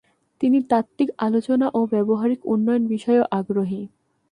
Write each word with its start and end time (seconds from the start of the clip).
তিনি 0.41 0.57
তাত্ত্বিক 0.69 1.09
আলোচনা 1.19 1.67
ও 1.73 1.79
ব্যবহারিক 1.85 2.39
উন্নয়ন 2.45 2.83
বিষয়েও 2.87 3.25
আগ্রহী। 3.31 3.81